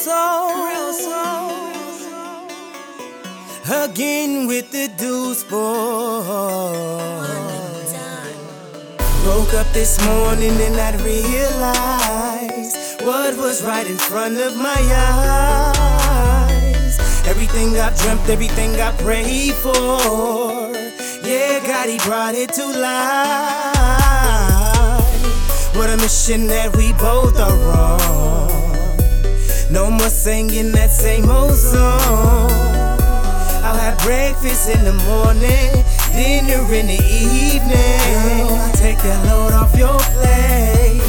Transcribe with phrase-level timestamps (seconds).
[0.00, 0.64] soul.
[0.64, 1.52] Real soul.
[3.84, 6.80] Again with the deuce boy.
[9.26, 14.80] Woke up this morning and I realized what was right in front of my
[15.74, 16.98] eyes.
[17.26, 20.72] Everything I dreamt, everything I prayed for.
[21.28, 23.60] Yeah, God, He brought it to life.
[25.76, 28.09] What a mission that we both are on.
[30.20, 32.50] Singing that same old song.
[33.64, 35.72] I'll have breakfast in the morning,
[36.12, 38.44] dinner in the evening.
[38.76, 41.00] Take that load off your plate.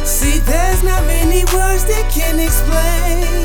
[0.00, 3.44] See, there's not many words that can explain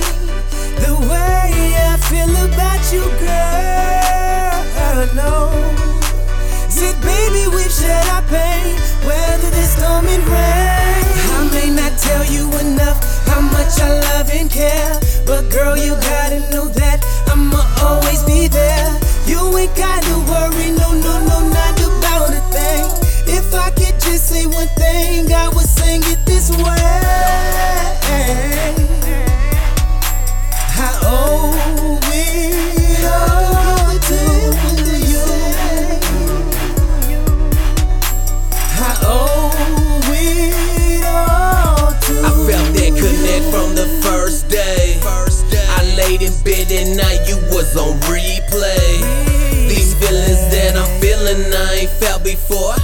[0.79, 5.03] the way I feel about you, girl.
[5.19, 5.51] No.
[6.71, 11.03] See, baby, we've shared our pain, weather the storm and rain.
[11.35, 14.12] I may not tell you enough how much I love
[52.23, 52.75] I ain't felt before.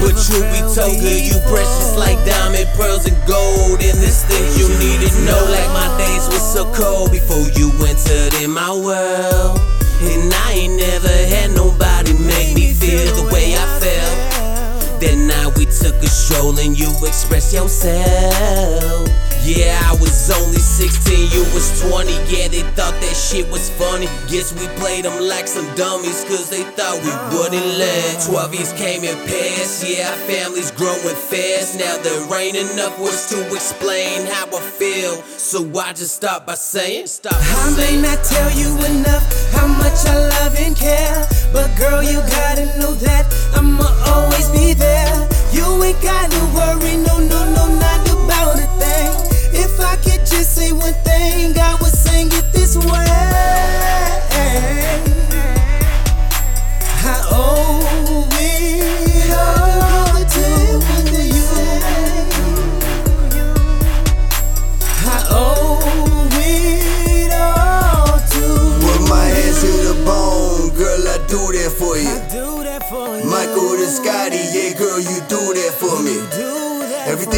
[0.00, 3.80] But truth be told, girl, you precious like diamond, pearls, and gold.
[3.80, 7.70] And this thing you need to know, like my days was so cold before you
[7.86, 9.60] entered in my world.
[10.02, 15.00] And I ain't never had nobody make me feel the way I felt.
[15.00, 19.11] That night we took a stroll and you expressed yourself.
[19.44, 22.12] Yeah, I was only 16, you was 20.
[22.30, 24.06] Yeah, they thought that shit was funny.
[24.30, 28.22] Guess we played them like some dummies, cause they thought we wouldn't let.
[28.22, 31.76] 12 years came and passed, yeah, our family's growing fast.
[31.76, 35.18] Now there ain't enough words to explain how I feel.
[35.34, 40.06] So I just stop by saying, stop I may not tell you enough how much
[40.06, 43.26] I love and care, but girl, you gotta know that
[43.58, 45.28] I'ma always be there.
[45.50, 49.31] You ain't gotta worry, no, no, no, not about a thing.
[49.54, 53.01] If I could just say one thing, I would sing it this way.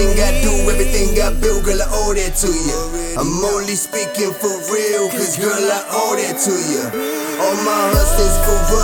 [0.05, 2.77] Everything I do, everything I build, girl, I owe that to you.
[3.17, 6.85] I'm only speaking for real, cause girl, I owe that to you.
[7.41, 8.53] All my hustlers for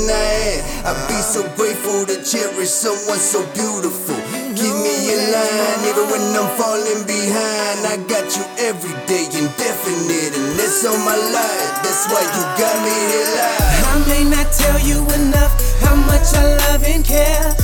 [0.00, 0.86] reason I am.
[0.86, 4.16] I be so grateful to cherish someone so beautiful.
[4.56, 7.86] Keep me in line, even when I'm falling behind.
[7.86, 11.72] I got you every day, indefinite, and that's on my life.
[11.82, 13.48] That's why you got me here.
[13.90, 17.54] I may not tell you enough how much I love and care,